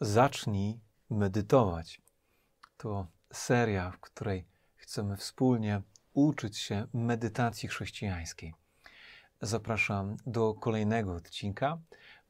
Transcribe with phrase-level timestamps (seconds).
[0.00, 2.02] Zacznij medytować.
[2.76, 4.44] To seria, w której
[4.76, 5.82] chcemy wspólnie
[6.12, 8.54] uczyć się medytacji chrześcijańskiej.
[9.42, 11.78] Zapraszam do kolejnego odcinka,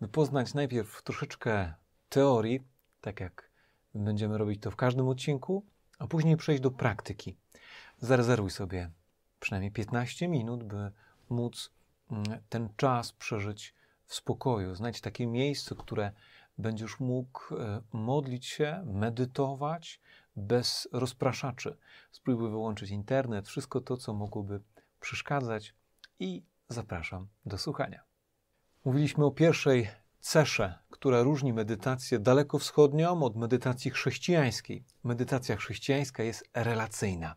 [0.00, 1.74] by poznać najpierw troszeczkę
[2.08, 2.60] teorii,
[3.00, 3.50] tak jak
[3.94, 5.66] będziemy robić to w każdym odcinku,
[5.98, 7.36] a później przejść do praktyki.
[7.98, 8.90] Zarezerwuj sobie
[9.40, 10.92] przynajmniej 15 minut, by
[11.30, 11.70] móc
[12.10, 13.74] mm, ten czas przeżyć
[14.06, 14.74] w spokoju.
[14.74, 16.12] Znajdź takie miejsce, które
[16.58, 20.00] będziesz mógł e, modlić się, medytować
[20.36, 21.76] bez rozpraszaczy.
[22.10, 24.60] Spróbuj wyłączyć internet, wszystko to, co mogłoby
[25.00, 25.74] przeszkadzać
[26.18, 28.02] i zapraszam do słuchania.
[28.84, 29.88] Mówiliśmy o pierwszej
[30.20, 34.84] cesze, która różni medytację dalekowschodnią od medytacji chrześcijańskiej.
[35.04, 37.34] Medytacja chrześcijańska jest relacyjna.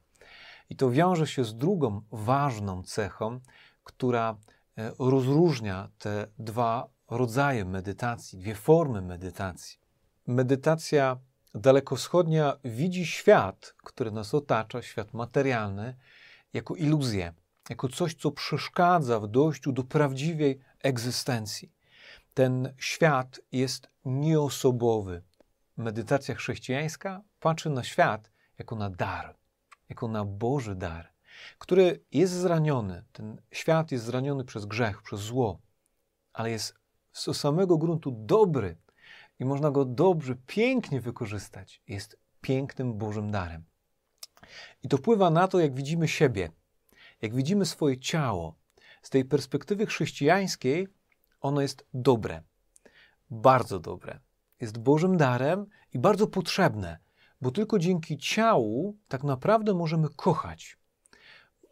[0.69, 3.39] I to wiąże się z drugą ważną cechą,
[3.83, 4.37] która
[4.77, 9.79] e, rozróżnia te dwa rodzaje medytacji, dwie formy medytacji.
[10.27, 11.17] Medytacja
[11.55, 15.95] dalekowschodnia widzi świat, który nas otacza, świat materialny,
[16.53, 17.33] jako iluzję,
[17.69, 21.71] jako coś, co przeszkadza w dojściu do prawdziwej egzystencji.
[22.33, 25.23] Ten świat jest nieosobowy.
[25.77, 29.35] Medytacja chrześcijańska patrzy na świat jako na dar,
[29.89, 31.11] jako na Boży dar,
[31.57, 33.03] który jest zraniony.
[33.11, 35.59] Ten świat jest zraniony przez grzech, przez zło,
[36.33, 36.80] ale jest
[37.13, 38.77] z samego gruntu dobry
[39.39, 41.81] i można go dobrze, pięknie wykorzystać.
[41.87, 43.63] Jest pięknym Bożym darem.
[44.83, 46.51] I to wpływa na to, jak widzimy siebie,
[47.21, 48.55] jak widzimy swoje ciało.
[49.01, 50.87] Z tej perspektywy chrześcijańskiej
[51.41, 52.43] ono jest dobre,
[53.29, 54.19] bardzo dobre.
[54.59, 56.99] Jest Bożym darem i bardzo potrzebne,
[57.41, 60.77] bo tylko dzięki ciału tak naprawdę możemy kochać.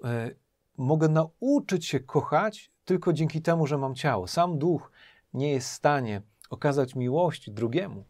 [0.04, 0.32] E,
[0.78, 4.28] mogę nauczyć się kochać tylko dzięki temu, że mam ciało.
[4.28, 4.92] Sam duch
[5.34, 8.06] nie jest w stanie okazać miłości drugiemu.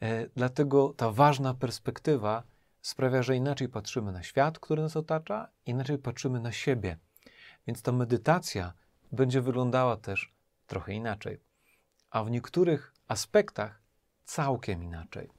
[0.00, 2.42] E, dlatego ta ważna perspektywa
[2.82, 6.98] sprawia, że inaczej patrzymy na świat, który nas otacza, inaczej patrzymy na siebie.
[7.66, 8.72] Więc ta medytacja
[9.12, 10.34] będzie wyglądała też
[10.66, 11.40] trochę inaczej,
[12.10, 13.82] a w niektórych aspektach
[14.24, 15.30] całkiem inaczej.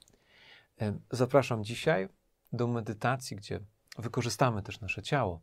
[0.81, 2.09] E, zapraszam dzisiaj
[2.53, 3.59] do medytacji, gdzie
[3.97, 5.41] wykorzystamy też nasze ciało.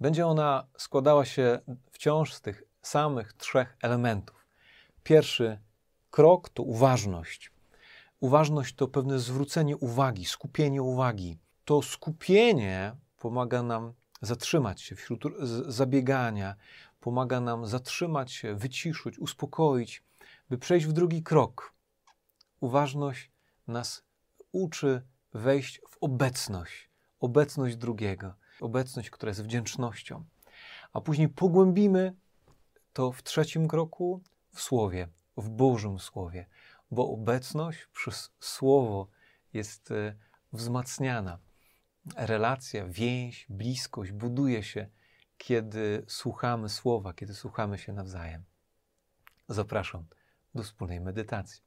[0.00, 1.58] Będzie ona składała się
[1.90, 4.46] wciąż z tych samych trzech elementów.
[5.02, 5.58] Pierwszy
[6.10, 7.52] krok to uważność.
[8.20, 11.38] Uważność to pewne zwrócenie uwagi, skupienie uwagi.
[11.64, 15.24] To skupienie pomaga nam zatrzymać się wśród
[15.68, 16.54] zabiegania,
[17.00, 20.02] pomaga nam zatrzymać się, wyciszyć, uspokoić,
[20.50, 21.74] by przejść w drugi krok.
[22.60, 23.30] Uważność
[23.66, 24.02] nas
[24.52, 25.02] uczy
[25.34, 26.90] wejść w obecność,
[27.20, 30.24] obecność drugiego, obecność, która jest wdzięcznością.
[30.92, 32.14] A później pogłębimy
[32.98, 34.22] to w trzecim kroku
[34.54, 36.46] w Słowie, w Bożym Słowie,
[36.90, 39.08] bo obecność przez Słowo
[39.52, 40.14] jest e,
[40.52, 41.38] wzmacniana.
[42.16, 44.88] Relacja, więź, bliskość buduje się,
[45.36, 48.44] kiedy słuchamy Słowa, kiedy słuchamy się nawzajem.
[49.48, 50.06] Zapraszam
[50.54, 51.62] do wspólnej medytacji.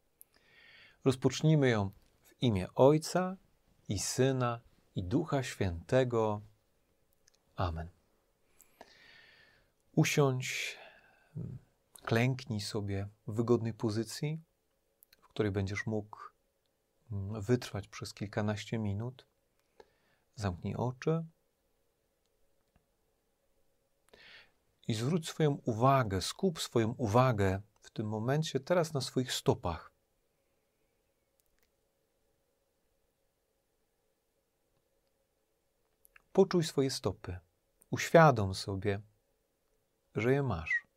[1.06, 1.92] Rozpocznijmy ją
[2.26, 3.38] w imię Ojca
[3.90, 4.60] i Syna
[4.96, 6.42] i Ducha Świętego.
[7.56, 7.90] Amen.
[9.96, 10.81] Usiądź
[12.02, 14.42] klęknij sobie w wygodnej pozycji,
[15.22, 16.18] w której będziesz mógł
[17.12, 19.28] mm, wytrwać przez kilkanaście minut.
[20.36, 21.26] Zamknij oczy
[24.88, 29.92] i zwróć swoją uwagę, skup swoją uwagę w tym momencie teraz na swoich stopach.
[36.34, 37.40] Poczuj swoje stopy.
[37.90, 39.02] Uświadom sobie,
[40.16, 40.91] że je masz.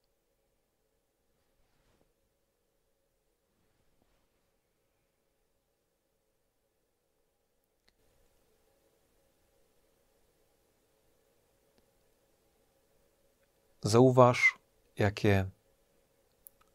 [13.87, 14.59] Zauważ,
[14.99, 15.51] jakie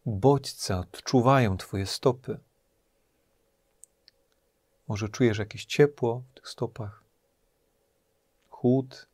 [0.06, 2.40] bodźce odczuwają Twoje stopy.
[4.88, 7.04] Może czujesz jakieś ciepło w tych stopach,
[8.50, 9.08] chłód,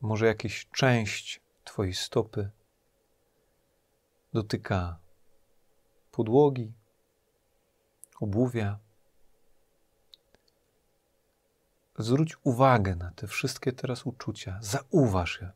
[0.00, 2.50] może jakaś część Twojej stopy
[4.32, 4.98] dotyka
[6.10, 6.72] podłogi,
[8.20, 8.78] obuwia.
[11.98, 15.50] Zwróć uwagę na te wszystkie teraz uczucia, zauważ je.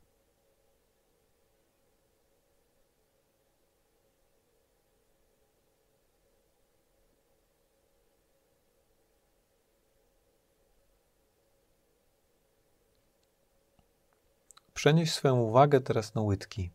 [14.75, 16.71] Przenieś swoją uwagę teraz na łydki.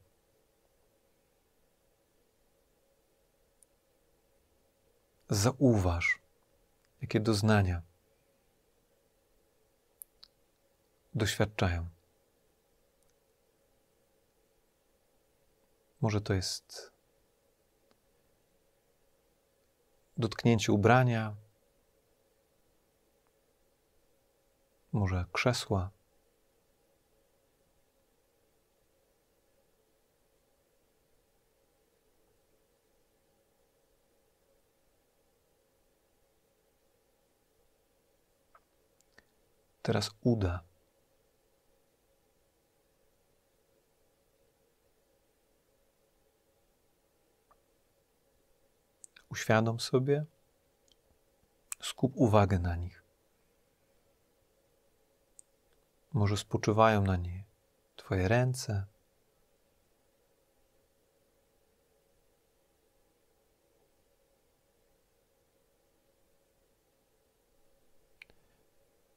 [5.29, 6.19] Zauważ,
[7.01, 7.86] jakie doznania
[11.15, 11.87] doświadczają.
[16.01, 16.91] Może to jest
[20.17, 21.35] dotknięcie ubrania,
[24.91, 25.89] może krzesła.
[39.81, 40.66] Teraz uda.
[49.29, 50.25] Uświadom sobie,
[51.81, 53.03] skup uwagę na nich.
[56.13, 57.43] Może spoczywają na niej
[57.95, 58.85] Twoje ręce.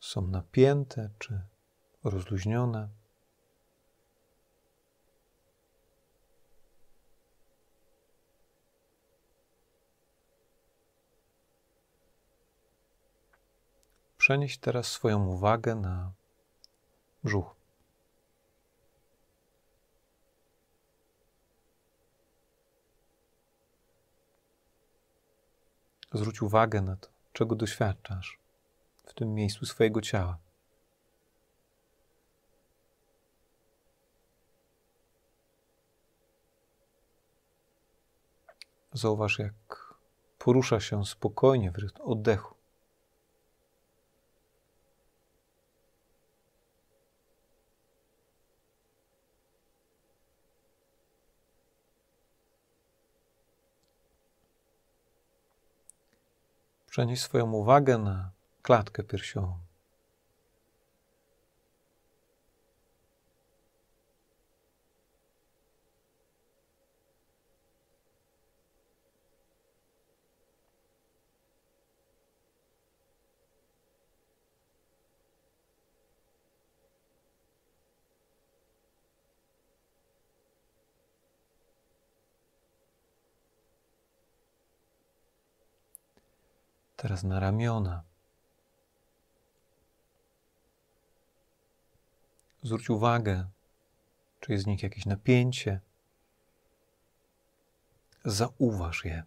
[0.01, 1.41] Są napięte czy
[2.05, 3.00] rozluźnione.
[14.31, 16.13] Przenieś teraz swoją uwagę na
[17.25, 17.55] brzuch.
[26.13, 28.39] Zwróć uwagę na to, czego doświadczasz
[29.07, 30.39] w tym miejscu swojego ciała.
[38.93, 39.95] Zauważ, jak
[40.39, 42.60] porusza się spokojnie w oddechu.
[57.01, 58.31] Przenieś swoją uwagę na
[58.63, 59.59] klatkę piersiową.
[87.01, 88.03] Teraz na ramiona.
[92.63, 93.49] Zwróć uwagę,
[94.41, 95.81] czy jest w nich jakieś napięcie.
[98.25, 99.25] Zauważ je.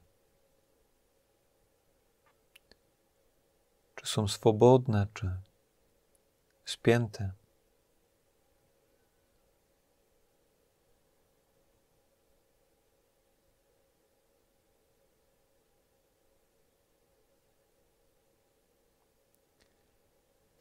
[3.96, 5.38] Czy są swobodne, czy
[6.66, 7.32] spięte.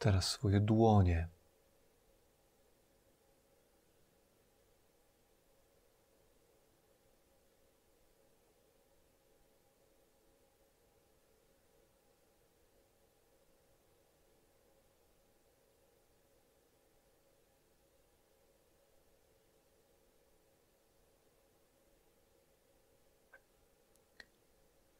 [0.03, 1.27] Teraz swoje dłonie.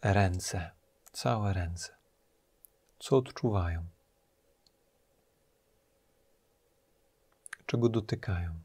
[0.02, 0.72] Ręce,
[1.12, 1.96] całe ręce.
[3.00, 3.86] Co odczuwają?
[7.74, 8.60] Czego dotykają.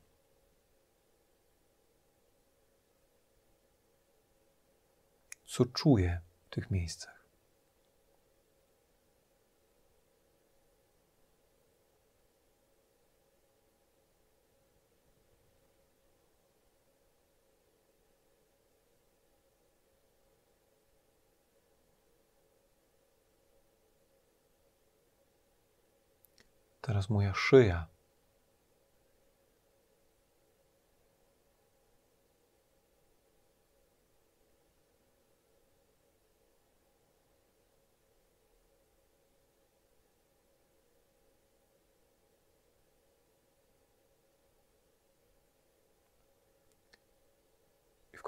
[5.47, 7.19] Co czuję w tych miejscach.
[26.81, 27.98] Teraz moja szyja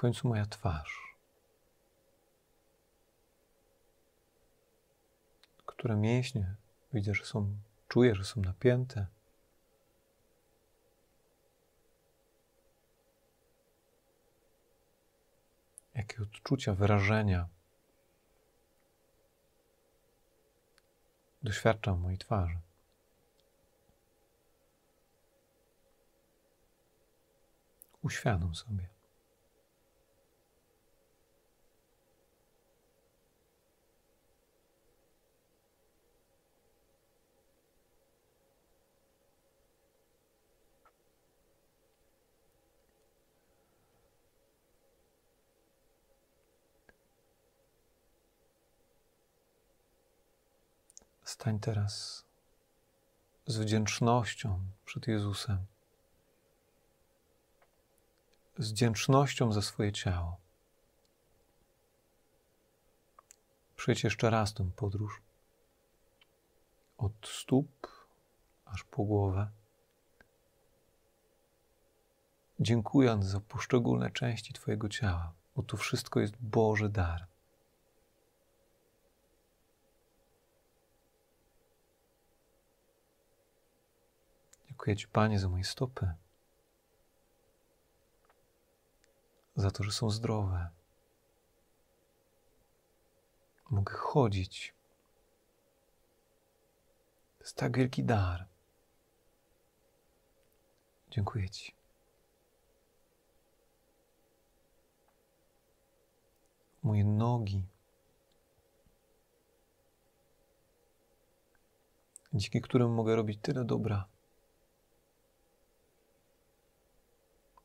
[0.01, 1.15] końcu moja twarz,
[5.65, 6.55] które mięśnie
[6.93, 9.07] widzę, że są, czuję, że są napięte.
[15.95, 17.47] Jakie odczucia, wyrażenia
[21.43, 22.57] doświadczam mojej twarzy.
[28.01, 28.90] Uświadom sobie.
[51.31, 52.25] Stań teraz
[53.47, 55.65] z wdzięcznością przed Jezusem,
[58.57, 60.37] z wdzięcznością za swoje ciało.
[63.75, 65.21] Przejdź jeszcze raz tę podróż
[66.97, 67.87] od stóp
[68.65, 69.49] aż po głowę,
[72.59, 77.30] dziękując za poszczególne części Twojego ciała, bo to wszystko jest Boży dar.
[84.81, 86.13] Dziękuję Ci, Panie, za moje stopy,
[89.55, 90.69] za to, że są zdrowe.
[93.69, 94.73] Mogę chodzić.
[97.37, 98.47] To jest tak wielki dar.
[101.11, 101.73] Dziękuję Ci.
[106.83, 107.63] Moje nogi.
[112.33, 114.10] Dzięki którym mogę robić tyle dobra.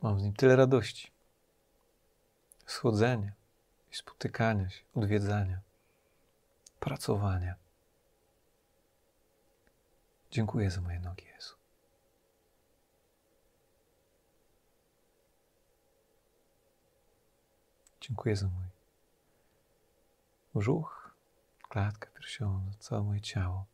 [0.07, 1.11] Mam z nim tyle radości.
[2.67, 3.33] Schodzenia
[3.91, 5.61] spotykania się, odwiedzania,
[6.81, 7.55] pracowania.
[10.31, 11.55] Dziękuję za moje nogi, Jezu.
[18.01, 18.67] Dziękuję za mój
[20.55, 21.15] brzuch,
[21.63, 23.65] klatkę piersiową, całe moje ciało.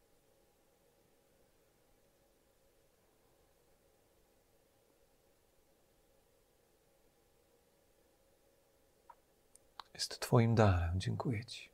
[9.94, 11.00] Jest Twoim darem.
[11.00, 11.72] Dziękuję Ci.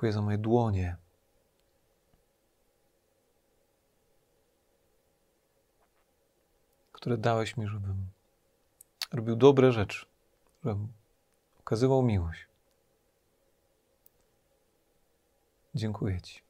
[0.00, 0.96] Dziękuję za moje dłonie.
[6.92, 8.06] Które dałeś mi, żebym
[9.12, 10.06] robił dobre rzeczy,
[10.64, 10.88] żebym
[11.60, 12.49] okazywał miłość.
[15.74, 16.42] Dziękuję Ci.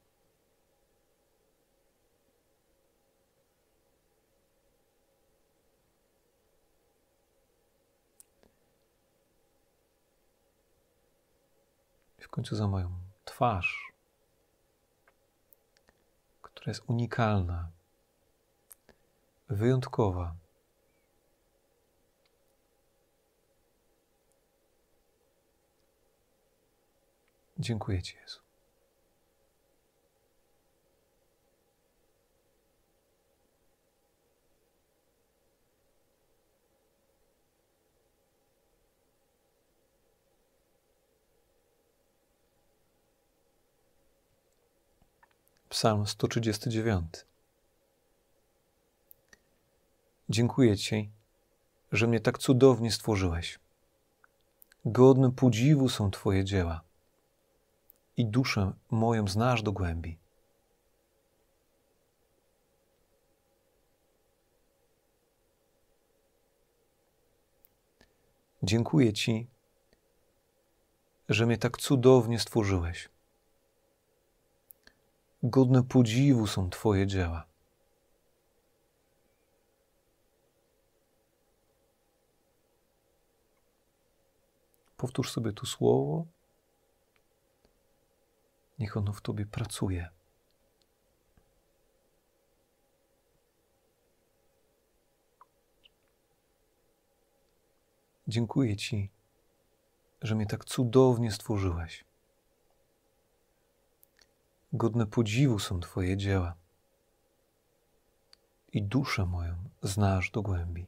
[12.19, 12.91] W końcu za moją
[13.25, 13.91] twarz,
[16.41, 17.69] która jest unikalna,
[19.49, 20.35] wyjątkowa.
[27.59, 28.40] Dziękuję Ci, Jezu.
[45.71, 47.25] Psalm 139.
[50.29, 51.09] Dziękuję Ci,
[51.91, 53.59] że mnie tak cudownie stworzyłeś.
[54.85, 56.81] Godne podziwu są Twoje dzieła
[58.17, 60.17] i duszę moją znasz do głębi.
[68.63, 69.47] Dziękuję Ci,
[71.29, 73.09] że mnie tak cudownie stworzyłeś.
[75.43, 77.45] Godne podziwu są Twoje dzieła.
[84.97, 86.25] Powtórz sobie tu słowo.
[88.79, 90.09] Niech ono w Tobie pracuje.
[98.27, 99.09] Dziękuję Ci,
[100.21, 102.10] że mnie tak cudownie stworzyłeś.
[104.73, 106.55] Godne podziwu są Twoje dzieła
[108.73, 110.85] i duszę moją znasz do głębi.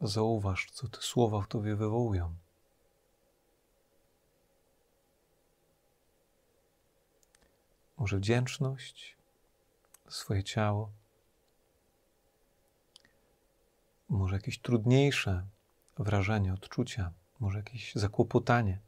[0.00, 2.34] Zauważ, co te słowa w Tobie wywołują.
[7.96, 9.16] Może wdzięczność
[10.08, 10.90] swoje ciało,
[14.18, 15.46] może jakieś trudniejsze
[15.98, 18.78] wrażenie, odczucia, może jakieś zakłopotanie,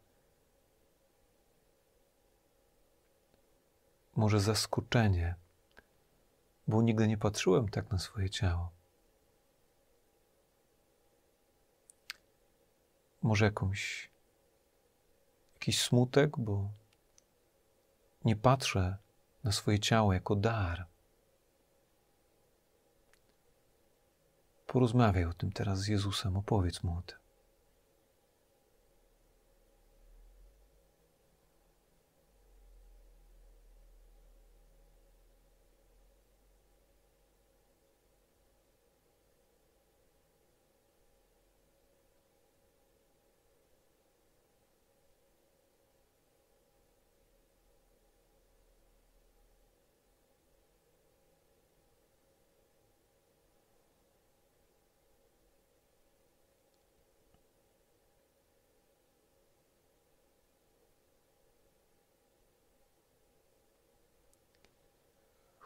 [4.17, 5.35] może zaskoczenie,
[6.69, 8.71] bo nigdy nie patrzyłem tak na swoje ciało.
[13.23, 14.11] Może jakąś,
[15.55, 16.69] jakiś smutek, bo
[18.25, 18.97] nie patrzę
[19.45, 20.90] na swoje ciało jako dar.
[24.73, 27.20] Porozmawiaj o tym teraz z Jezusem, opowiedz mu o tym.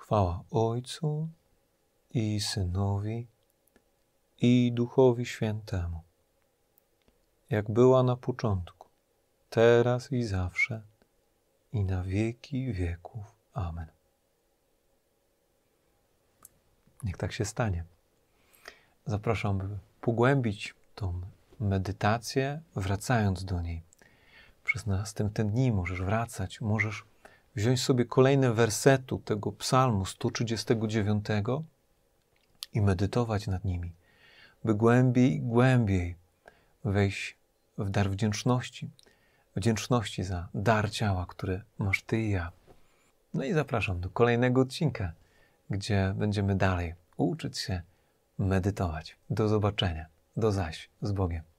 [0.04, 1.28] Chwała Ojcu
[2.10, 3.26] i Synowi
[4.40, 6.02] i Duchowi Świętemu,
[7.50, 8.88] jak była na początku,
[9.50, 10.82] teraz i zawsze,
[11.72, 13.24] i na wieki wieków.
[13.54, 13.86] Amen.
[17.02, 17.84] Niech tak się stanie.
[19.06, 21.20] Zapraszam, by pogłębić tą
[21.60, 23.82] medytację, wracając do niej.
[24.64, 27.04] Przez następne dni możesz wracać, możesz
[27.56, 31.26] wziąć sobie kolejne wersetu tego psalmu 139
[32.72, 33.92] i medytować nad nimi,
[34.64, 36.14] by głębiej głębiej
[36.84, 37.36] wejść
[37.78, 38.90] w dar wdzięczności,
[39.56, 42.52] wdzięczności za dar ciała, które masz Ty i ja.
[43.34, 45.12] No i zapraszam do kolejnego odcinka,
[45.70, 47.82] gdzie będziemy dalej uczyć się
[48.38, 49.16] medytować.
[49.30, 50.06] Do zobaczenia.
[50.36, 51.53] Do zaś z Bogiem.